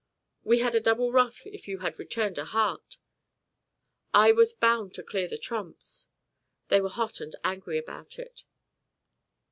"We 0.43 0.57
had 0.61 0.73
a 0.73 0.79
double 0.79 1.11
ruff 1.11 1.45
if 1.45 1.67
you 1.67 1.77
had 1.77 1.99
returned 1.99 2.39
a 2.39 2.45
heart." 2.45 2.97
"I 4.15 4.31
was 4.31 4.51
bound 4.51 4.95
to 4.95 5.03
clear 5.03 5.27
the 5.27 5.37
trumps." 5.37 6.07
They 6.69 6.81
were 6.81 6.89
hot 6.89 7.21
and 7.21 7.35
angry 7.43 7.77
about 7.77 8.17
it. 8.17 8.43